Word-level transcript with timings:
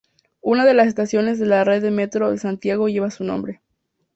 Una 0.41 0.65
de 0.65 0.73
las 0.73 0.87
estaciones 0.87 1.37
de 1.37 1.45
la 1.45 1.63
red 1.63 1.83
de 1.83 1.91
Metro 1.91 2.31
de 2.31 2.39
Santiago 2.39 2.89
lleva 2.89 3.11
su 3.11 3.23
nombre. 3.23 3.61